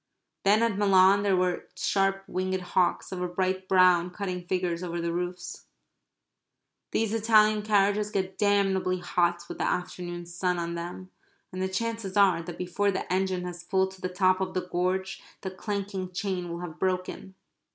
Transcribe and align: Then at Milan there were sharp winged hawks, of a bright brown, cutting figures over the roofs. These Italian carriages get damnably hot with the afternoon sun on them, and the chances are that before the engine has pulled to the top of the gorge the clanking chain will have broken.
Then 0.45 0.63
at 0.63 0.79
Milan 0.79 1.21
there 1.21 1.37
were 1.37 1.67
sharp 1.75 2.23
winged 2.27 2.59
hawks, 2.59 3.11
of 3.11 3.21
a 3.21 3.27
bright 3.27 3.67
brown, 3.67 4.09
cutting 4.09 4.47
figures 4.47 4.81
over 4.81 4.99
the 4.99 5.13
roofs. 5.13 5.67
These 6.89 7.13
Italian 7.13 7.61
carriages 7.61 8.09
get 8.09 8.35
damnably 8.35 8.97
hot 8.97 9.43
with 9.47 9.59
the 9.59 9.63
afternoon 9.67 10.25
sun 10.25 10.57
on 10.57 10.73
them, 10.73 11.11
and 11.51 11.61
the 11.61 11.69
chances 11.69 12.17
are 12.17 12.41
that 12.41 12.57
before 12.57 12.89
the 12.89 13.13
engine 13.13 13.43
has 13.43 13.63
pulled 13.63 13.91
to 13.91 14.01
the 14.01 14.09
top 14.09 14.41
of 14.41 14.55
the 14.55 14.67
gorge 14.67 15.21
the 15.41 15.51
clanking 15.51 16.11
chain 16.11 16.49
will 16.49 16.61
have 16.61 16.79
broken. 16.79 17.35